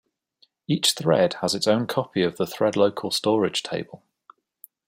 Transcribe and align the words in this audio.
Each 0.67 0.93
thread 0.93 1.35
has 1.41 1.53
its 1.53 1.67
own 1.67 1.85
copy 1.85 2.23
of 2.23 2.37
the 2.37 2.47
thread-local 2.47 3.11
storage 3.11 3.61
table. 3.61 4.01